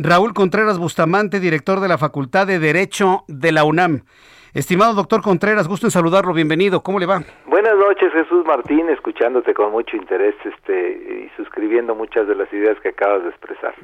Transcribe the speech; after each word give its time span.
Raúl 0.00 0.32
Contreras 0.32 0.78
Bustamante, 0.78 1.40
director 1.40 1.80
de 1.80 1.88
la 1.88 1.98
Facultad 1.98 2.46
de 2.46 2.60
Derecho 2.60 3.24
de 3.26 3.50
la 3.50 3.64
UNAM. 3.64 4.04
Estimado 4.54 4.94
doctor 4.94 5.22
Contreras, 5.22 5.66
gusto 5.66 5.88
en 5.88 5.90
saludarlo, 5.90 6.32
bienvenido, 6.32 6.84
¿cómo 6.84 7.00
le 7.00 7.06
va? 7.06 7.24
Buenas 7.48 7.76
noches, 7.76 8.12
Jesús 8.12 8.46
Martín, 8.46 8.88
escuchándote 8.90 9.54
con 9.54 9.72
mucho 9.72 9.96
interés 9.96 10.36
este, 10.44 11.26
y 11.26 11.36
suscribiendo 11.36 11.96
muchas 11.96 12.28
de 12.28 12.36
las 12.36 12.50
ideas 12.52 12.78
que 12.80 12.90
acabas 12.90 13.24
de 13.24 13.30
expresar. 13.30 13.74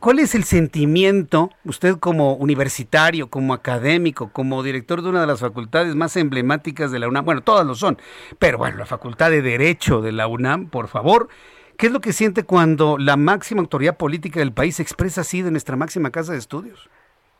¿Cuál 0.00 0.18
es 0.18 0.34
el 0.34 0.42
sentimiento, 0.42 1.50
usted 1.64 1.98
como 2.00 2.34
universitario, 2.34 3.28
como 3.28 3.54
académico, 3.54 4.30
como 4.32 4.60
director 4.64 5.02
de 5.02 5.10
una 5.10 5.20
de 5.20 5.28
las 5.28 5.40
facultades 5.40 5.94
más 5.94 6.16
emblemáticas 6.16 6.90
de 6.90 6.98
la 6.98 7.06
UNAM? 7.06 7.24
Bueno, 7.24 7.42
todas 7.42 7.64
lo 7.64 7.76
son, 7.76 7.96
pero 8.40 8.58
bueno, 8.58 8.76
la 8.76 8.86
Facultad 8.86 9.30
de 9.30 9.40
Derecho 9.40 10.00
de 10.00 10.10
la 10.10 10.26
UNAM, 10.26 10.68
por 10.68 10.88
favor, 10.88 11.28
¿Qué 11.76 11.86
es 11.86 11.92
lo 11.92 12.00
que 12.00 12.12
siente 12.12 12.44
cuando 12.44 12.96
la 12.98 13.16
máxima 13.16 13.60
autoridad 13.60 13.96
política 13.96 14.40
del 14.40 14.52
país 14.52 14.76
se 14.76 14.82
expresa 14.82 15.22
así 15.22 15.42
de 15.42 15.50
nuestra 15.50 15.76
máxima 15.76 16.10
casa 16.10 16.32
de 16.32 16.38
estudios? 16.38 16.88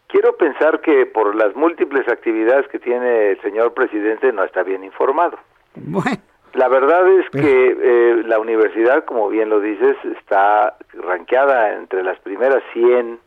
Quiero 0.09 0.37
pensar 0.37 0.81
que 0.81 1.07
por 1.07 1.35
las 1.35 1.55
múltiples 1.55 2.07
actividades 2.09 2.69
que 2.69 2.79
tiene 2.79 3.33
el 3.33 3.41
señor 3.43 3.75
presidente 3.75 4.33
no 4.33 4.45
está 4.45 4.63
bien 4.63 4.85
informado. 4.85 5.39
Bueno. 5.75 6.19
La 6.55 6.69
verdad 6.69 7.09
es 7.19 7.29
que 7.31 7.77
eh, 7.81 8.23
la 8.27 8.39
universidad, 8.39 9.05
como 9.05 9.29
bien 9.29 9.49
lo 9.51 9.59
dices, 9.59 9.97
está 10.17 10.77
ranqueada 10.93 11.75
entre 11.75 12.05
las 12.05 12.19
primeras 12.21 12.63
100 12.73 13.19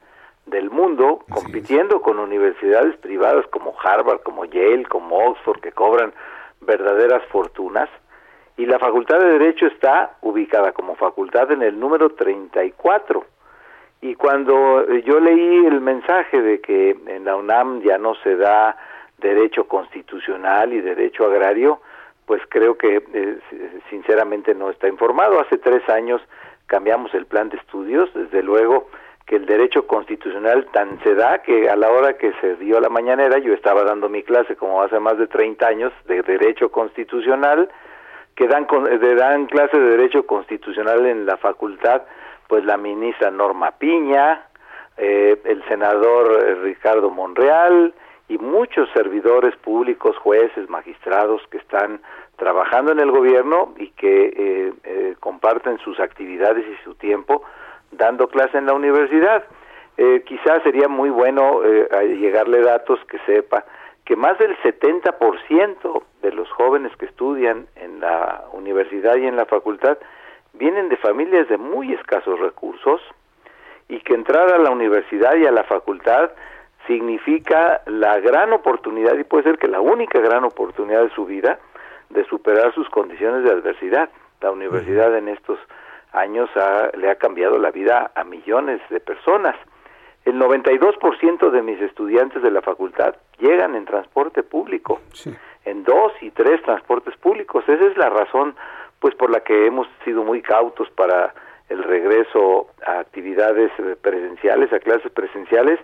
del 0.46 0.70
mundo, 0.70 1.26
compitiendo 1.30 2.02
con 2.02 2.20
universidades 2.20 2.96
privadas 2.98 3.46
como 3.48 3.76
Harvard, 3.84 4.22
como 4.22 4.46
Yale, 4.46 4.86
como 4.86 5.18
Oxford, 5.18 5.60
que 5.60 5.74
cobran 5.74 6.14
verdaderas 6.62 7.22
fortunas 7.30 7.90
y 8.58 8.66
la 8.66 8.80
Facultad 8.80 9.20
de 9.20 9.38
Derecho 9.38 9.68
está 9.68 10.18
ubicada 10.22 10.72
como 10.72 10.96
facultad 10.96 11.52
en 11.52 11.62
el 11.62 11.80
número 11.80 12.10
34. 12.10 13.24
Y 14.02 14.16
cuando 14.16 14.86
yo 15.06 15.20
leí 15.20 15.66
el 15.66 15.80
mensaje 15.80 16.42
de 16.42 16.60
que 16.60 16.98
en 17.06 17.26
la 17.26 17.36
UNAM 17.36 17.82
ya 17.82 17.98
no 17.98 18.16
se 18.16 18.36
da 18.36 18.76
derecho 19.20 19.68
constitucional 19.68 20.74
y 20.74 20.82
derecho 20.82 21.26
agrario, 21.26 21.82
pues 22.26 22.42
creo 22.50 22.78
que 22.78 23.04
eh, 23.14 23.40
sinceramente 23.90 24.54
no 24.54 24.70
está 24.70 24.88
informado. 24.88 25.40
Hace 25.40 25.58
tres 25.58 25.88
años 25.90 26.22
cambiamos 26.66 27.14
el 27.14 27.26
plan 27.26 27.50
de 27.50 27.58
estudios, 27.58 28.14
desde 28.14 28.44
luego 28.44 28.90
que 29.26 29.36
el 29.36 29.46
derecho 29.46 29.86
constitucional 29.88 30.68
tan 30.72 31.02
se 31.04 31.14
da 31.14 31.40
que 31.44 31.70
a 31.70 31.76
la 31.76 31.92
hora 31.92 32.18
que 32.18 32.32
se 32.40 32.56
dio 32.56 32.80
la 32.80 32.90
mañanera 32.90 33.40
yo 33.40 33.54
estaba 33.54 33.84
dando 33.84 34.08
mi 34.08 34.24
clase 34.24 34.56
como 34.56 34.82
hace 34.82 35.00
más 35.00 35.18
de 35.18 35.28
30 35.28 35.68
años 35.68 35.94
de 36.06 36.22
derecho 36.24 36.72
constitucional, 36.72 37.70
que 38.38 38.48
dan, 38.48 38.68
dan 39.18 39.48
clase 39.48 39.78
de 39.78 39.98
Derecho 39.98 40.26
Constitucional 40.28 41.06
en 41.08 41.26
la 41.26 41.38
facultad, 41.38 42.04
pues 42.48 42.64
la 42.64 42.78
ministra 42.78 43.32
Norma 43.32 43.72
Piña, 43.72 44.46
eh, 44.96 45.42
el 45.44 45.64
senador 45.68 46.44
eh, 46.46 46.56
Ricardo 46.62 47.10
Monreal 47.10 47.96
y 48.30 48.38
muchos 48.38 48.90
servidores 48.94 49.56
públicos, 49.58 50.16
jueces, 50.18 50.70
magistrados 50.70 51.42
que 51.50 51.58
están 51.58 52.00
trabajando 52.36 52.92
en 52.92 53.00
el 53.00 53.10
gobierno 53.10 53.74
y 53.78 53.90
que 53.90 54.72
eh, 54.84 55.16
comparten 55.20 55.80
sus 55.80 56.00
actividades 56.00 56.64
y 56.68 56.84
su 56.84 56.94
tiempo 56.94 57.44
dando 57.92 58.28
clase 58.28 58.60
en 58.60 58.68
la 58.68 58.74
universidad. 58.74 59.46
quizás 60.26 60.62
sería 60.62 60.88
muy 60.88 61.10
bueno 61.10 61.62
llegarle 62.04 62.62
datos 62.62 63.00
que 63.10 63.18
sepa 63.26 63.66
que 64.08 64.16
más 64.16 64.38
del 64.38 64.56
70% 64.60 66.04
de 66.22 66.32
los 66.32 66.50
jóvenes 66.52 66.96
que 66.96 67.08
estudian 67.08 67.68
en 67.76 68.00
la 68.00 68.46
universidad 68.54 69.18
y 69.18 69.28
en 69.28 69.36
la 69.36 69.46
facultad 69.46 69.98
vienen 70.54 70.88
de 70.88 70.96
familias 70.96 71.50
de 71.50 71.58
muy 71.58 71.92
escasos 71.92 72.40
recursos 72.40 73.02
y 73.90 74.00
que 74.00 74.14
entrar 74.14 74.54
a 74.54 74.60
la 74.60 74.70
universidad 74.72 75.36
y 75.36 75.46
a 75.46 75.52
la 75.52 75.66
facultad 75.66 76.32
significa 76.88 77.82
la 77.86 78.22
gran 78.22 78.54
oportunidad 78.54 79.18
y 79.18 79.26
puede 79.26 79.44
ser 79.44 79.58
que 79.58 79.68
la 79.68 79.82
única 79.82 80.22
gran 80.22 80.46
oportunidad 80.46 81.04
de 81.04 81.14
su 81.14 81.26
vida 81.26 81.60
de 82.10 82.24
superar 82.28 82.74
sus 82.74 82.88
condiciones 82.88 83.44
de 83.44 83.52
adversidad. 83.52 84.10
La 84.40 84.52
universidad 84.52 85.18
en 85.18 85.28
estos 85.28 85.60
años 86.14 86.50
le 86.98 87.10
ha 87.10 87.16
cambiado 87.16 87.60
la 87.60 87.72
vida 87.72 88.10
a 88.16 88.24
millones 88.24 88.80
de 88.90 89.02
personas 89.02 89.58
el 90.24 90.40
92% 90.40 91.52
de 91.52 91.62
mis 91.62 91.82
estudiantes 91.82 92.42
de 92.42 92.52
la 92.52 92.62
facultad 92.62 93.16
llegan 93.40 93.76
en 93.76 93.86
transporte 93.86 94.44
público, 94.44 95.00
en 95.66 95.84
dos 95.84 96.12
y 96.22 96.32
tres 96.32 96.62
transportes 96.64 97.16
públicos. 97.18 97.64
Esa 97.68 97.86
es 97.86 97.98
la 97.98 98.10
razón, 98.10 98.56
pues, 99.00 99.16
por 99.16 99.30
la 99.30 99.42
que 99.42 99.68
hemos 99.68 99.88
sido 100.06 100.24
muy 100.24 100.42
cautos 100.42 100.90
para 100.92 101.34
el 101.70 101.84
regreso 101.84 102.68
a 102.86 103.00
actividades 103.00 103.72
eh, 103.80 103.96
presenciales, 104.02 104.72
a 104.72 104.80
clases 104.80 105.12
presenciales, 105.12 105.80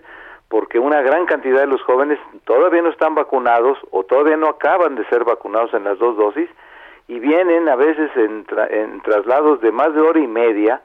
porque 0.48 0.78
una 0.78 1.02
gran 1.02 1.26
cantidad 1.26 1.60
de 1.60 1.66
los 1.66 1.82
jóvenes 1.82 2.18
todavía 2.44 2.82
no 2.82 2.90
están 2.90 3.14
vacunados 3.14 3.78
o 3.90 4.04
todavía 4.04 4.36
no 4.36 4.48
acaban 4.48 4.94
de 4.94 5.04
ser 5.06 5.24
vacunados 5.24 5.74
en 5.74 5.84
las 5.84 5.98
dos 5.98 6.16
dosis 6.16 6.48
y 7.08 7.18
vienen 7.18 7.68
a 7.68 7.76
veces 7.76 8.10
en, 8.16 8.46
en 8.70 9.00
traslados 9.02 9.60
de 9.60 9.72
más 9.72 9.94
de 9.94 10.00
hora 10.00 10.20
y 10.20 10.26
media, 10.26 10.80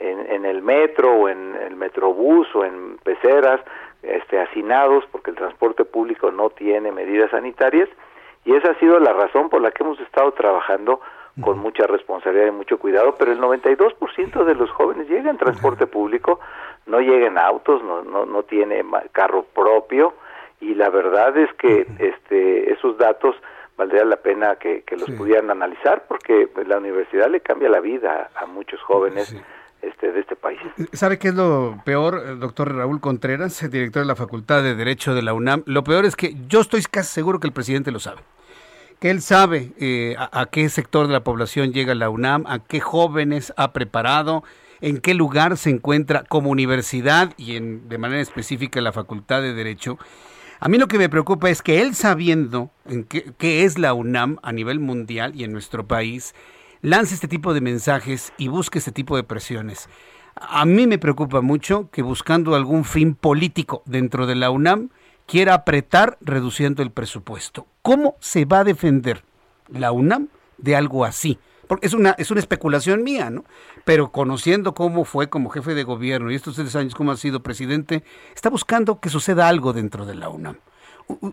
en, 0.00 0.44
el 0.44 0.62
metro 0.62 1.12
o 1.12 1.28
en 1.28 1.56
el 1.56 1.76
metrobús 1.76 2.46
o 2.54 2.64
en 2.64 2.98
peceras 2.98 3.60
este, 4.02 4.40
hacinados 4.40 5.04
porque 5.10 5.30
el 5.30 5.36
transporte 5.36 5.84
público 5.84 6.30
no 6.30 6.50
tiene 6.50 6.92
medidas 6.92 7.30
sanitarias 7.30 7.88
y 8.44 8.54
esa 8.54 8.70
ha 8.70 8.78
sido 8.78 8.98
la 8.98 9.12
razón 9.12 9.50
por 9.50 9.60
la 9.60 9.70
que 9.70 9.82
hemos 9.82 10.00
estado 10.00 10.32
trabajando 10.32 11.00
con 11.40 11.58
mucha 11.58 11.86
responsabilidad 11.86 12.48
y 12.48 12.52
mucho 12.52 12.78
cuidado, 12.78 13.14
pero 13.16 13.30
el 13.30 13.38
92% 13.38 14.44
de 14.44 14.54
los 14.54 14.70
jóvenes 14.70 15.08
llega 15.08 15.30
en 15.30 15.36
transporte 15.36 15.86
público, 15.86 16.40
no 16.86 17.00
llega 17.00 17.28
en 17.28 17.38
autos, 17.38 17.82
no, 17.84 18.02
no, 18.02 18.26
no 18.26 18.42
tiene 18.42 18.84
carro 19.12 19.44
propio 19.44 20.14
y 20.60 20.74
la 20.74 20.90
verdad 20.90 21.36
es 21.36 21.52
que 21.54 21.86
este, 21.98 22.72
esos 22.72 22.98
datos 22.98 23.36
valdría 23.76 24.04
la 24.04 24.16
pena 24.16 24.56
que, 24.56 24.82
los 24.98 25.10
pudieran 25.12 25.50
analizar 25.50 26.04
porque 26.08 26.48
la 26.66 26.78
universidad 26.78 27.30
le 27.30 27.40
cambia 27.40 27.68
la 27.68 27.80
vida 27.80 28.30
a 28.34 28.46
muchos 28.46 28.80
jóvenes 28.82 29.36
este, 29.82 30.12
de 30.12 30.20
este 30.20 30.36
país. 30.36 30.58
¿Sabe 30.92 31.18
qué 31.18 31.28
es 31.28 31.34
lo 31.34 31.80
peor, 31.84 32.38
doctor 32.38 32.74
Raúl 32.74 33.00
Contreras, 33.00 33.68
director 33.70 34.02
de 34.02 34.06
la 34.06 34.16
Facultad 34.16 34.62
de 34.62 34.74
Derecho 34.74 35.14
de 35.14 35.22
la 35.22 35.34
UNAM? 35.34 35.62
Lo 35.66 35.84
peor 35.84 36.04
es 36.04 36.16
que 36.16 36.34
yo 36.48 36.60
estoy 36.60 36.82
casi 36.82 37.12
seguro 37.12 37.40
que 37.40 37.46
el 37.46 37.52
presidente 37.52 37.90
lo 37.92 38.00
sabe. 38.00 38.22
Que 39.00 39.10
él 39.10 39.22
sabe 39.22 39.72
eh, 39.78 40.16
a, 40.18 40.46
qué 40.46 40.68
sector 40.68 41.06
de 41.06 41.12
la 41.12 41.22
población 41.22 41.72
llega 41.72 41.94
la 41.94 42.10
UNAM, 42.10 42.44
a 42.48 42.58
qué 42.58 42.80
jóvenes 42.80 43.52
ha 43.56 43.72
preparado, 43.72 44.42
en 44.80 44.98
qué 44.98 45.14
lugar 45.14 45.56
se 45.56 45.70
encuentra 45.70 46.24
como 46.24 46.50
universidad 46.50 47.32
y 47.36 47.56
en, 47.56 47.88
de 47.88 47.98
manera 47.98 48.20
específica 48.20 48.80
la 48.80 48.92
Facultad 48.92 49.42
de 49.42 49.54
Derecho. 49.54 49.98
A 50.60 50.68
mí 50.68 50.78
lo 50.78 50.88
que 50.88 50.98
me 50.98 51.08
preocupa 51.08 51.50
es 51.50 51.62
que 51.62 51.80
él 51.80 51.94
sabiendo 51.94 52.70
en 52.86 53.04
qué, 53.04 53.32
qué 53.38 53.64
es 53.64 53.78
la 53.78 53.94
UNAM 53.94 54.38
a 54.42 54.50
nivel 54.50 54.80
mundial 54.80 55.32
y 55.36 55.44
en 55.44 55.52
nuestro 55.52 55.86
país, 55.86 56.34
lance 56.82 57.14
este 57.14 57.28
tipo 57.28 57.54
de 57.54 57.60
mensajes 57.60 58.32
y 58.38 58.48
busque 58.48 58.78
este 58.78 58.92
tipo 58.92 59.16
de 59.16 59.24
presiones. 59.24 59.88
A 60.36 60.64
mí 60.64 60.86
me 60.86 60.98
preocupa 60.98 61.40
mucho 61.40 61.90
que 61.90 62.02
buscando 62.02 62.54
algún 62.54 62.84
fin 62.84 63.14
político 63.14 63.82
dentro 63.86 64.26
de 64.26 64.36
la 64.36 64.50
UNAM 64.50 64.90
quiera 65.26 65.54
apretar 65.54 66.16
reduciendo 66.20 66.82
el 66.82 66.90
presupuesto. 66.90 67.66
¿Cómo 67.82 68.16
se 68.20 68.44
va 68.44 68.60
a 68.60 68.64
defender 68.64 69.24
la 69.68 69.92
UNAM 69.92 70.28
de 70.56 70.76
algo 70.76 71.04
así? 71.04 71.38
Porque 71.66 71.86
es 71.86 71.92
una, 71.92 72.12
es 72.12 72.30
una 72.30 72.40
especulación 72.40 73.02
mía, 73.02 73.28
¿no? 73.28 73.44
Pero 73.84 74.10
conociendo 74.10 74.74
cómo 74.74 75.04
fue 75.04 75.28
como 75.28 75.50
jefe 75.50 75.74
de 75.74 75.82
gobierno 75.82 76.30
y 76.30 76.34
estos 76.34 76.56
tres 76.56 76.74
años 76.76 76.94
como 76.94 77.12
ha 77.12 77.16
sido 77.16 77.42
presidente, 77.42 78.04
está 78.34 78.48
buscando 78.48 79.00
que 79.00 79.10
suceda 79.10 79.48
algo 79.48 79.72
dentro 79.72 80.06
de 80.06 80.14
la 80.14 80.30
UNAM. 80.30 80.56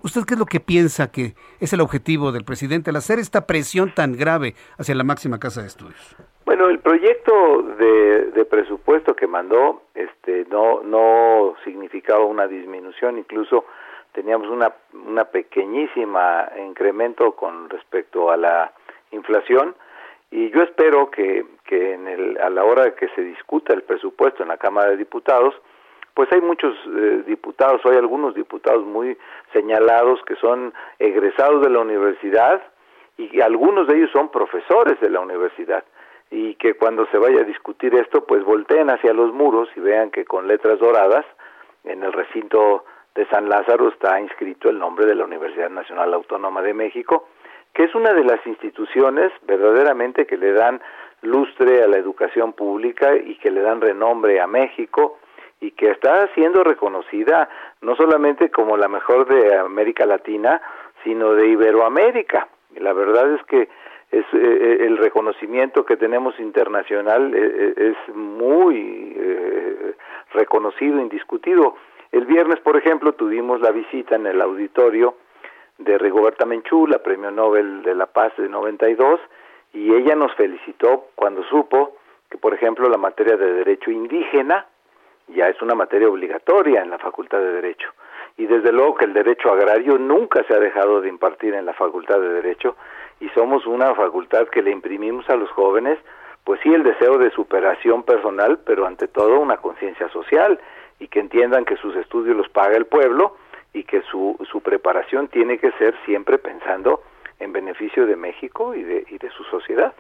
¿Usted 0.04 0.22
qué 0.28 0.34
es 0.36 0.40
lo 0.40 0.46
que 0.46 0.60
piensa 0.60 1.12
que 1.12 1.36
es 1.60 1.74
el 1.74 1.82
objetivo 1.82 2.32
del 2.32 2.46
presidente 2.46 2.90
al 2.90 2.96
hacer 2.96 3.20
esta 3.20 3.46
presión 3.46 3.94
tan 3.94 4.16
grave 4.18 4.56
hacia 4.78 4.96
la 4.96 5.04
máxima 5.04 5.40
casa 5.40 5.62
de 5.62 5.68
estudios? 5.68 6.16
Bueno, 6.46 6.70
el 6.70 6.80
proyecto 6.80 7.64
de, 7.78 8.46
presupuesto 8.50 9.16
que 9.16 9.28
mandó 9.28 9.82
este, 9.94 10.46
no, 10.50 10.82
no 10.82 11.56
significaba 11.66 12.24
una 12.24 12.48
disminución, 12.48 13.18
incluso 13.18 13.66
teníamos 14.14 14.48
una, 14.48 14.72
una 14.94 15.26
pequeñísima 15.26 16.50
incremento 16.66 17.36
con 17.36 17.70
respecto 17.70 18.32
a 18.32 18.38
la 18.38 18.72
inflación 19.12 19.76
y 20.32 20.50
yo 20.52 20.64
espero 20.64 21.10
que, 21.12 21.46
en 21.70 22.08
el, 22.08 22.38
a 22.40 22.50
la 22.50 22.64
hora 22.64 22.84
de 22.84 22.94
que 22.94 23.08
se 23.10 23.22
discuta 23.22 23.74
el 23.74 23.84
presupuesto 23.84 24.44
en 24.44 24.50
la 24.50 24.58
Cámara 24.58 24.92
de 24.92 24.98
Diputados, 24.98 25.56
pues 26.16 26.32
hay 26.32 26.42
muchos 26.42 26.74
eh, 26.88 27.24
diputados, 27.28 27.82
hay 27.86 27.98
algunos 27.98 28.34
diputados 28.34 28.86
muy 28.86 29.18
señalados 29.52 30.22
que 30.26 30.36
son 30.38 30.74
egresados 30.98 31.62
de 31.62 31.70
la 31.70 31.80
universidad 31.80 32.64
y 33.18 33.42
algunos 33.42 33.88
de 33.88 33.98
ellos 33.98 34.12
son 34.12 34.30
profesores 34.30 35.00
de 35.02 35.10
la 35.10 35.20
universidad 35.20 35.84
y 36.32 36.56
que 36.56 36.76
cuando 36.76 37.06
se 37.08 37.18
vaya 37.18 37.42
a 37.42 37.44
discutir 37.44 37.94
esto 37.96 38.26
pues 38.26 38.44
volteen 38.44 38.90
hacia 38.90 39.14
los 39.14 39.34
muros 39.34 39.68
y 39.76 39.82
vean 39.82 40.10
que 40.10 40.24
con 40.24 40.48
letras 40.48 40.80
doradas 40.80 41.26
en 41.84 42.02
el 42.02 42.14
recinto 42.14 42.86
de 43.14 43.28
San 43.28 43.50
Lázaro 43.50 43.90
está 43.90 44.20
inscrito 44.20 44.70
el 44.70 44.80
nombre 44.80 45.06
de 45.06 45.16
la 45.16 45.26
Universidad 45.26 45.70
Nacional 45.70 46.14
Autónoma 46.14 46.62
de 46.62 46.74
México, 46.74 47.28
que 47.74 47.84
es 47.84 47.94
una 47.94 48.14
de 48.14 48.24
las 48.24 48.46
instituciones 48.48 49.34
verdaderamente 49.44 50.26
que 50.26 50.38
le 50.38 50.54
dan 50.54 50.82
lustre 51.22 51.84
a 51.84 51.88
la 51.88 51.98
educación 51.98 52.54
pública 52.54 53.16
y 53.18 53.36
que 53.36 53.52
le 53.52 53.62
dan 53.62 53.82
renombre 53.82 54.40
a 54.40 54.48
México 54.48 55.20
y 55.62 55.72
que 55.72 55.90
está 55.92 56.28
siendo 56.34 56.64
reconocida 56.64 57.50
no 57.82 57.96
solamente 57.96 58.50
como 58.50 58.78
la 58.78 58.88
mejor 58.88 59.28
de 59.28 59.56
América 59.56 60.06
Latina, 60.06 60.62
sino 61.04 61.34
de 61.34 61.48
Iberoamérica. 61.48 62.48
La 62.78 62.94
verdad 62.94 63.34
es 63.34 63.44
que 63.46 63.70
es 64.12 64.26
eh, 64.26 64.28
eh, 64.34 64.78
el 64.82 64.98
reconocimiento 64.98 65.86
que 65.86 65.98
tenemos 65.98 66.40
internacional 66.40 67.34
eh, 67.36 67.74
es 67.76 68.16
muy 68.16 69.16
reconocido, 70.34 71.00
indiscutido. 71.00 71.76
El 72.12 72.26
viernes, 72.26 72.60
por 72.60 72.78
ejemplo, 72.78 73.14
tuvimos 73.14 73.62
la 73.62 73.72
visita 73.72 74.16
en 74.16 74.28
el 74.28 74.42
auditorio 74.42 75.16
de 75.78 75.98
Rigoberta 75.98 76.46
Menchú, 76.46 76.88
la 76.88 77.00
Premio 77.00 77.32
Nobel 77.32 77.84
de 77.84 77.96
la 77.96 78.06
Paz 78.06 78.34
de 78.38 78.48
92, 78.48 79.20
y 79.74 79.94
ella 79.94 80.16
nos 80.16 80.34
felicitó 80.36 81.08
cuando 81.16 81.44
supo 81.44 81.98
que, 82.30 82.38
por 82.38 82.54
ejemplo, 82.54 82.88
la 82.90 82.98
materia 82.98 83.36
de 83.36 83.54
derecho 83.54 83.92
indígena 83.92 84.66
ya 85.28 85.48
es 85.50 85.62
una 85.62 85.76
materia 85.76 86.08
obligatoria 86.08 86.82
en 86.82 86.90
la 86.90 86.98
Facultad 86.98 87.40
de 87.40 87.52
Derecho. 87.52 87.90
Y 88.38 88.46
desde 88.48 88.72
luego 88.72 88.96
que 88.96 89.06
el 89.06 89.14
derecho 89.14 89.52
agrario 89.52 89.98
nunca 89.98 90.44
se 90.44 90.54
ha 90.54 90.60
dejado 90.60 91.02
de 91.02 91.10
impartir 91.10 91.54
en 91.54 91.66
la 91.66 91.74
Facultad 91.74 92.20
de 92.20 92.30
Derecho 92.30 92.76
y 93.20 93.30
somos 93.30 93.66
una 93.66 93.96
facultad 93.96 94.48
que 94.48 94.62
le 94.62 94.72
imprimimos 94.72 95.30
a 95.30 95.36
los 95.36 95.50
jóvenes, 95.52 95.98
pues 96.44 96.60
sí, 96.62 96.74
el 96.74 96.84
deseo 96.84 97.18
de 97.18 97.32
superación 97.32 98.04
personal, 98.04 98.60
pero 98.66 98.86
ante 98.86 99.08
todo 99.08 99.40
una 99.40 99.58
conciencia 99.58 100.10
social 100.10 100.60
y 101.00 101.08
que 101.08 101.20
entiendan 101.20 101.66
que 101.66 101.78
sus 101.78 101.96
estudios 101.96 102.36
los 102.36 102.50
paga 102.50 102.76
el 102.76 102.86
pueblo 102.86 103.38
y 103.74 103.84
que 103.84 104.02
su, 104.04 104.38
su 104.52 104.62
preparación 104.62 105.28
tiene 105.28 105.58
que 105.58 105.72
ser 105.74 105.96
siempre 106.06 106.38
pensando 106.38 107.02
en 107.40 107.52
beneficio 107.52 108.06
de 108.06 108.16
México 108.16 108.76
y 108.76 108.84
de, 108.84 109.06
y 109.10 109.18
de 109.18 109.30
su 109.32 109.44
sociedad. 109.46 109.94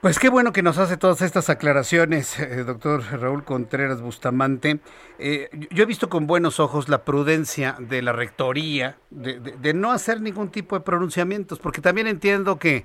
Pues 0.00 0.20
qué 0.20 0.28
bueno 0.28 0.52
que 0.52 0.62
nos 0.62 0.78
hace 0.78 0.96
todas 0.96 1.22
estas 1.22 1.50
aclaraciones, 1.50 2.38
eh, 2.40 2.62
doctor 2.62 3.00
Raúl 3.20 3.42
Contreras 3.42 4.00
Bustamante. 4.00 4.78
Eh, 5.18 5.48
yo 5.72 5.82
he 5.82 5.86
visto 5.86 6.08
con 6.08 6.28
buenos 6.28 6.60
ojos 6.60 6.88
la 6.88 6.98
prudencia 6.98 7.74
de 7.80 8.00
la 8.02 8.12
rectoría 8.12 8.96
de, 9.10 9.74
no 9.74 9.90
hacer 9.90 10.20
ningún 10.20 10.50
tipo 10.52 10.78
de 10.78 10.84
pronunciamientos, 10.84 11.58
porque 11.58 11.80
también 11.80 12.06
entiendo 12.06 12.60
que, 12.60 12.84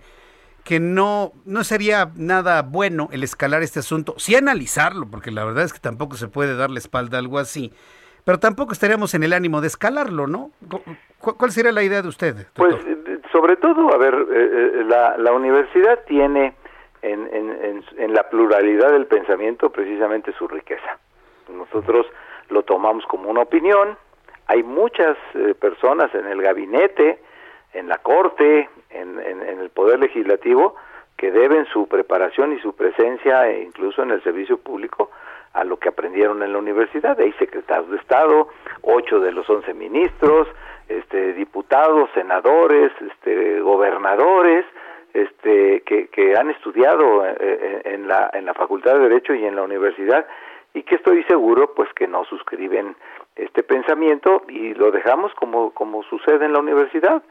que 0.64 0.80
no, 0.80 1.34
no 1.46 1.64
sería 1.64 2.10
nada 2.16 2.64
bueno 2.64 3.10
el 3.12 3.22
escalar 3.22 3.62
este 3.62 3.78
asunto, 3.78 4.16
sí 4.18 4.36
analizarlo, 4.36 5.06
porque 5.06 5.30
la 5.30 5.46
verdad 5.46 5.66
es 5.66 5.74
que 5.74 5.80
tampoco 5.80 6.16
se 6.16 6.30
puede 6.30 6.58
dar 6.58 6.72
la 6.72 6.80
espalda 6.80 7.18
a 7.18 7.22
algo 7.22 7.38
así, 7.38 7.72
pero 8.26 8.40
tampoco 8.40 8.74
estaríamos 8.74 9.14
en 9.14 9.22
el 9.22 9.34
ánimo 9.34 9.62
de 9.62 9.68
escalarlo, 9.68 10.26
¿no? 10.26 10.50
¿Cuál 11.20 11.52
sería 11.52 11.72
la 11.72 11.84
idea 11.84 12.02
de 12.02 12.08
usted? 12.08 12.48
Pues 12.56 12.76
sobre 13.32 13.56
todo, 13.58 13.94
a 13.94 13.98
ver, 14.00 14.16
eh, 14.16 14.84
la, 14.88 15.16
la 15.18 15.32
universidad 15.32 16.00
tiene 16.08 16.56
en, 17.04 17.84
en, 17.98 18.14
la 18.14 18.30
pluralidad 18.30 18.92
del 18.92 19.06
pensamiento 19.06 19.70
precisamente 19.70 20.32
su 20.34 20.48
riqueza. 20.48 20.98
Nosotros 21.50 22.06
lo 22.50 22.64
tomamos 22.64 23.06
como 23.06 23.30
una 23.30 23.42
opinión, 23.42 23.98
hay 24.48 24.64
muchas 24.64 25.18
eh, 25.34 25.54
personas 25.54 26.14
en 26.16 26.26
el 26.28 26.42
gabinete, 26.42 27.20
en 27.74 27.88
la 27.88 27.98
corte, 27.98 28.70
en, 28.90 29.20
en, 29.20 29.60
el 29.60 29.70
poder 29.70 30.00
legislativo, 30.00 30.76
que 31.18 31.32
deben 31.32 31.66
su 31.68 31.88
preparación 31.88 32.54
y 32.54 32.60
su 32.60 32.76
presencia, 32.76 33.50
e 33.50 33.64
incluso 33.64 34.04
en 34.04 34.12
el 34.12 34.24
servicio 34.24 34.58
público, 34.58 35.10
a 35.54 35.64
lo 35.64 35.78
que 35.78 35.90
aprendieron 35.90 36.44
en 36.44 36.52
la 36.54 36.60
universidad. 36.60 37.20
Hay 37.20 37.32
secretarios 37.34 37.90
de 37.90 37.98
Estado, 37.98 38.48
ocho 38.82 39.20
de 39.20 39.32
los 39.32 39.50
once 39.50 39.74
ministros, 39.74 40.48
este, 40.90 41.34
diputados, 41.34 42.10
senadores, 42.14 42.92
este, 43.02 43.60
gobernadores, 43.62 44.66
este, 45.14 45.82
que, 45.82 46.36
han 46.36 46.50
estudiado 46.50 47.26
eh, 47.26 47.36
eh, 47.40 47.82
en 47.86 48.08
la, 48.08 48.30
en 48.34 48.46
la 48.46 48.54
Facultad 48.54 48.96
de 48.96 49.10
Derecho 49.10 49.34
y 49.36 49.46
en 49.46 49.56
la 49.56 49.64
universidad 49.64 50.26
y 50.74 50.84
que 50.84 50.96
estoy 50.96 51.24
seguro 51.26 51.74
pues 51.76 51.92
que 51.94 52.08
no 52.08 52.26
suscriben 52.26 52.96
este 53.36 53.64
pensamiento 53.64 54.44
y 54.48 54.74
lo 54.74 54.92
dejamos 54.92 55.34
como, 55.36 55.72
como 55.72 56.04
sucede 56.04 56.46
en 56.46 56.54
la 56.54 56.60
universidad, 56.60 57.22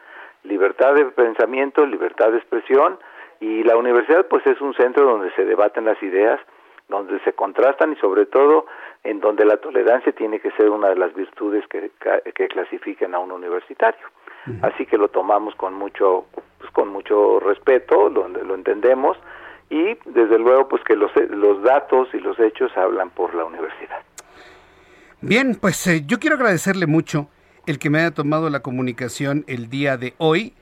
libertad 0.45 0.95
de 0.95 1.07
pensamiento, 1.07 1.85
libertad 1.85 2.31
de 2.31 2.39
expresión 2.39 2.99
y 3.41 3.65
la 3.65 3.77
universidad 3.77 4.27
pues 4.29 4.47
es 4.47 4.61
un 4.61 4.75
centro 4.75 5.05
donde 5.05 5.33
se 5.33 5.45
debaten 5.45 5.85
las 5.85 6.01
ideas, 6.03 6.41
donde 6.89 7.19
se 7.21 7.33
contrastan 7.33 7.93
y 7.93 7.97
sobre 7.97 8.27
todo 8.27 8.67
en 9.03 9.19
donde 9.19 9.45
la 9.45 9.57
tolerancia 9.57 10.13
tiene 10.13 10.39
que 10.39 10.53
ser 10.53 10.71
una 10.71 10.91
de 10.91 10.97
las 10.97 11.13
virtudes 11.15 11.67
que, 11.67 11.91
que 12.35 12.49
clasifiquen 12.49 13.15
a 13.15 13.19
un 13.19 13.33
universitario. 13.33 14.07
Así 14.63 14.87
que 14.87 14.99
lo 14.99 15.09
tomamos 15.09 15.55
con 15.55 15.75
mucho 15.75 16.27
pues, 16.59 16.71
con 16.73 16.89
mucho 16.89 17.39
respeto, 17.41 18.09
lo, 18.09 18.29
lo 18.29 18.55
entendemos 18.55 19.17
y 19.73 19.97
desde 20.05 20.39
luego 20.39 20.69
pues 20.69 20.83
que 20.85 20.95
los, 20.95 21.11
los 21.31 21.63
datos 21.63 22.09
y 22.13 22.19
los 22.19 22.39
hechos 22.39 22.71
hablan 22.77 23.11
por 23.11 23.35
la 23.35 23.45
universidad. 23.45 24.03
Bien, 25.23 25.57
pues 25.59 25.87
eh, 25.87 26.05
yo 26.07 26.19
quiero 26.19 26.37
agradecerle 26.37 26.87
mucho 26.87 27.29
el 27.67 27.79
que 27.79 27.89
me 27.89 28.01
haya 28.01 28.11
tomado 28.11 28.51
la 28.51 28.61
comunicación 28.61 29.45
el 29.47 29.71
día 29.71 29.97
de 29.97 30.15
hoy 30.19 30.55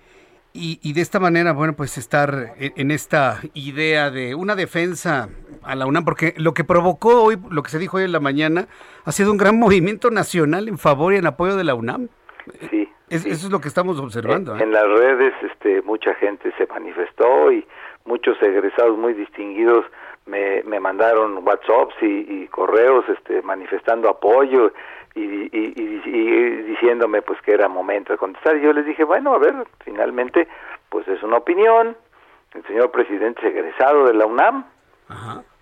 y, 0.53 0.79
y 0.83 0.93
de 0.93 1.01
esta 1.01 1.19
manera, 1.19 1.53
bueno, 1.53 1.75
pues 1.75 1.99
estar 1.99 2.55
en, 2.59 2.73
en, 2.77 2.91
esta 2.91 3.41
idea 3.55 4.11
de 4.11 4.35
una 4.35 4.55
defensa 4.55 5.29
a 5.63 5.75
la 5.75 5.87
UNAM, 5.87 6.05
porque 6.05 6.35
lo 6.37 6.55
que 6.55 6.65
provocó 6.65 7.23
hoy, 7.23 7.39
lo 7.51 7.63
que 7.63 7.71
se 7.71 7.79
dijo 7.79 7.97
hoy 7.97 8.05
en 8.05 8.13
la 8.13 8.21
mañana, 8.21 8.69
ha 9.05 9.13
sido 9.13 9.33
un 9.33 9.39
gran 9.39 9.59
movimiento 9.59 10.11
nacional 10.11 10.69
en 10.69 10.79
favor 10.79 11.15
y 11.15 11.17
en 11.17 11.27
apoyo 11.27 11.57
de 11.57 11.65
la 11.65 11.75
UNAM. 11.75 12.09
Sí, 12.71 12.89
eso 13.11 13.29
es 13.29 13.51
lo 13.51 13.61
que 13.61 13.69
estamos 13.69 13.99
observando. 13.99 14.55
En, 14.55 14.63
¿eh? 14.63 14.67
las 14.67 14.87
redes 14.87 15.35
este, 15.43 15.83
mucha 15.83 16.15
gente 16.15 16.53
se 16.57 16.67
manifestó 16.67 17.51
y 17.53 17.67
muchos 18.05 18.41
egresados 18.43 18.97
muy 18.97 19.15
distinguidos 19.15 19.85
me, 20.27 20.63
me 20.63 20.79
mandaron 20.79 21.39
WhatsApps 21.47 21.95
y, 22.03 22.47
correos 22.49 23.05
este, 23.09 23.43
manifestando 23.43 24.09
apoyo 24.09 24.73
y, 25.15 25.23
y, 25.23 26.63
diciéndome 26.63 27.23
pues 27.23 27.41
que 27.43 27.53
era 27.53 27.69
momento 27.69 28.13
de 28.13 28.19
contestar. 28.19 28.57
Y 28.57 28.63
yo 28.63 28.73
les 28.73 28.87
dije, 28.87 29.05
bueno, 29.05 29.35
a 29.35 29.39
ver, 29.39 29.55
finalmente 29.85 30.47
pues 30.89 31.07
es 31.09 31.23
una 31.23 31.39
opinión. 31.39 31.97
El 32.55 32.65
señor 32.67 32.91
presidente 32.91 33.41
es 33.47 33.55
egresado 33.55 34.07
de 34.07 34.15
la 34.15 34.27
UNAM. 34.27 34.65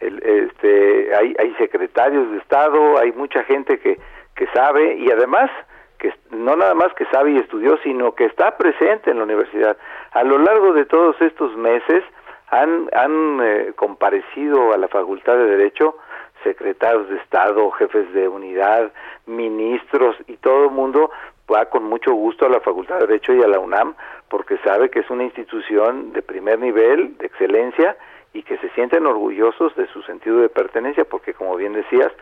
El, 0.00 0.22
este, 0.22 1.14
hay, 1.14 1.34
hay 1.38 1.54
secretarios 1.54 2.30
de 2.30 2.38
Estado, 2.38 2.98
hay 2.98 3.12
mucha 3.12 3.42
gente 3.44 3.78
que, 3.78 3.98
que 4.34 4.46
sabe 4.48 4.96
y 4.96 5.10
además 5.10 5.50
que 5.98 6.12
no 6.30 6.56
nada 6.56 6.74
más 6.74 6.92
que 6.94 7.04
sabe 7.06 7.32
y 7.32 7.38
estudió, 7.38 7.78
sino 7.82 8.14
que 8.14 8.24
está 8.24 8.56
presente 8.56 9.10
en 9.10 9.18
la 9.18 9.24
universidad. 9.24 9.76
A 10.12 10.22
lo 10.24 10.38
largo 10.38 10.72
de 10.72 10.84
todos 10.84 11.20
estos 11.20 11.56
meses 11.56 12.04
han, 12.50 12.88
han 12.92 13.40
eh, 13.42 13.72
comparecido 13.76 14.72
a 14.72 14.78
la 14.78 14.88
Facultad 14.88 15.36
de 15.36 15.46
Derecho 15.46 15.96
secretarios 16.42 17.08
de 17.08 17.16
Estado, 17.16 17.70
jefes 17.72 18.12
de 18.12 18.28
unidad, 18.28 18.92
ministros 19.26 20.16
y 20.26 20.36
todo 20.36 20.66
el 20.66 20.70
mundo 20.70 21.10
va 21.52 21.66
con 21.66 21.84
mucho 21.84 22.12
gusto 22.12 22.46
a 22.46 22.48
la 22.48 22.60
Facultad 22.60 23.00
de 23.00 23.06
Derecho 23.06 23.34
y 23.34 23.42
a 23.42 23.48
la 23.48 23.58
UNAM 23.58 23.94
porque 24.28 24.58
sabe 24.58 24.90
que 24.90 25.00
es 25.00 25.10
una 25.10 25.24
institución 25.24 26.12
de 26.12 26.22
primer 26.22 26.58
nivel, 26.58 27.16
de 27.18 27.26
excelencia 27.26 27.96
y 28.32 28.42
que 28.42 28.58
se 28.58 28.68
sienten 28.70 29.06
orgullosos 29.06 29.74
de 29.76 29.86
su 29.88 30.02
sentido 30.02 30.38
de 30.38 30.48
pertenencia 30.48 31.04
porque 31.04 31.34
como 31.34 31.56
bien 31.56 31.72
decías, 31.72 32.12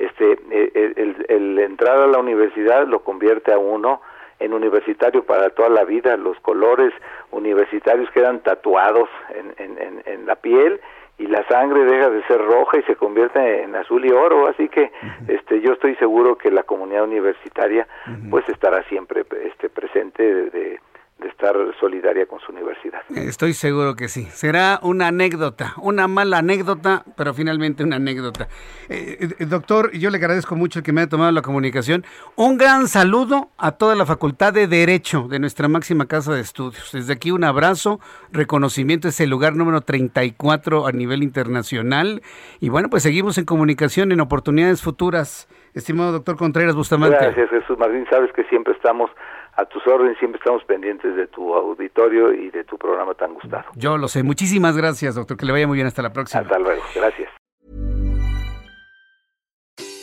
este 0.00 0.38
eh, 0.50 0.92
el, 0.96 1.26
el, 1.28 1.58
entrar 1.58 1.98
a 1.98 2.06
la 2.06 2.18
universidad 2.18 2.86
lo 2.86 3.00
convierte 3.00 3.52
a 3.52 3.58
uno 3.58 4.00
en 4.38 4.54
universitario 4.54 5.22
para 5.24 5.50
toda 5.50 5.68
la 5.68 5.84
vida. 5.84 6.16
Los 6.16 6.38
colores 6.40 6.92
universitarios 7.30 8.10
quedan 8.10 8.40
tatuados 8.40 9.08
en, 9.34 9.54
en, 9.78 10.02
en, 10.06 10.26
la 10.26 10.36
piel 10.36 10.80
y 11.18 11.26
la 11.26 11.46
sangre 11.48 11.84
deja 11.84 12.08
de 12.08 12.22
ser 12.24 12.40
roja 12.40 12.78
y 12.78 12.82
se 12.84 12.96
convierte 12.96 13.62
en 13.62 13.76
azul 13.76 14.04
y 14.06 14.10
oro. 14.10 14.48
Así 14.48 14.68
que 14.68 14.90
este 15.28 15.60
yo 15.60 15.74
estoy 15.74 15.94
seguro 15.96 16.38
que 16.38 16.50
la 16.50 16.62
comunidad 16.62 17.04
universitaria 17.04 17.86
pues 18.30 18.48
estará 18.48 18.82
siempre 18.84 19.24
este 19.44 19.68
presente 19.68 20.22
de, 20.22 20.50
de 20.50 20.80
estar 21.28 21.54
solidaria 21.78 22.26
con 22.26 22.40
su 22.40 22.52
universidad. 22.52 23.00
Estoy 23.14 23.52
seguro 23.52 23.94
que 23.94 24.08
sí. 24.08 24.24
Será 24.26 24.78
una 24.82 25.08
anécdota, 25.08 25.74
una 25.78 26.08
mala 26.08 26.38
anécdota, 26.38 27.04
pero 27.16 27.34
finalmente 27.34 27.82
una 27.84 27.96
anécdota. 27.96 28.48
Eh, 28.88 29.28
eh, 29.38 29.44
doctor, 29.46 29.92
yo 29.92 30.10
le 30.10 30.18
agradezco 30.18 30.56
mucho 30.56 30.80
el 30.80 30.84
que 30.84 30.92
me 30.92 31.00
haya 31.00 31.10
tomado 31.10 31.32
la 31.32 31.42
comunicación. 31.42 32.04
Un 32.36 32.58
gran 32.58 32.88
saludo 32.88 33.48
a 33.58 33.72
toda 33.72 33.94
la 33.94 34.06
Facultad 34.06 34.52
de 34.52 34.66
Derecho 34.66 35.26
de 35.28 35.38
nuestra 35.38 35.68
máxima 35.68 36.06
casa 36.06 36.32
de 36.32 36.40
estudios. 36.40 36.90
Desde 36.92 37.12
aquí 37.12 37.30
un 37.30 37.44
abrazo, 37.44 38.00
reconocimiento, 38.32 39.08
es 39.08 39.20
el 39.20 39.30
lugar 39.30 39.54
número 39.56 39.80
34 39.80 40.86
a 40.86 40.92
nivel 40.92 41.22
internacional. 41.22 42.22
Y 42.60 42.68
bueno, 42.68 42.88
pues 42.90 43.02
seguimos 43.02 43.38
en 43.38 43.44
comunicación 43.44 44.12
en 44.12 44.20
oportunidades 44.20 44.82
futuras. 44.82 45.48
Estimado 45.74 46.12
doctor 46.12 46.36
Contreras 46.36 46.74
Bustamante. 46.74 47.16
Gracias, 47.16 47.48
Jesús 47.50 47.78
Martín. 47.78 48.04
Sabes 48.10 48.32
que 48.32 48.42
siempre 48.44 48.74
estamos 48.74 49.10
a 49.56 49.64
tus 49.64 49.86
órdenes, 49.86 50.18
siempre 50.18 50.38
estamos 50.38 50.64
pendientes 50.64 51.14
de 51.16 51.26
tu 51.26 51.54
auditorio 51.54 52.32
y 52.32 52.50
de 52.50 52.64
tu 52.64 52.78
programa 52.78 53.14
tan 53.14 53.34
gustado. 53.34 53.64
Yo 53.76 53.98
lo 53.98 54.08
sé. 54.08 54.22
Muchísimas 54.22 54.76
gracias, 54.76 55.14
doctor. 55.14 55.36
Que 55.36 55.46
le 55.46 55.52
vaya 55.52 55.66
muy 55.66 55.76
bien. 55.76 55.86
Hasta 55.86 56.02
la 56.02 56.12
próxima. 56.12 56.42
Hasta 56.42 56.58
luego. 56.58 56.82
Gracias. 56.94 57.28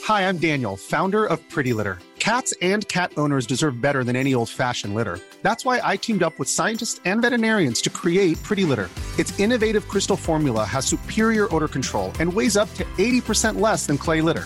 Hi, 0.08 0.22
I'm 0.22 0.38
Daniel, 0.38 0.78
founder 0.78 1.26
of 1.26 1.40
Pretty 1.50 1.74
Litter. 1.74 1.98
Cats 2.18 2.54
and 2.62 2.88
cat 2.88 3.12
owners 3.18 3.46
deserve 3.46 3.82
better 3.82 4.04
than 4.04 4.16
any 4.16 4.34
old-fashioned 4.34 4.94
litter. 4.94 5.20
That's 5.44 5.66
why 5.66 5.82
I 5.84 5.98
teamed 5.98 6.24
up 6.24 6.38
with 6.40 6.50
scientists 6.50 7.02
and 7.06 7.22
veterinarians 7.22 7.82
to 7.82 7.90
create 7.90 8.42
Pretty 8.44 8.64
Litter. 8.64 8.90
Its 9.18 9.38
innovative 9.40 9.88
crystal 9.88 10.16
formula 10.16 10.64
has 10.64 10.86
superior 10.86 11.54
odor 11.54 11.68
control 11.68 12.12
and 12.20 12.34
weighs 12.34 12.56
up 12.56 12.74
to 12.76 12.86
80% 12.98 13.60
less 13.60 13.86
than 13.86 13.98
clay 13.98 14.22
litter. 14.22 14.46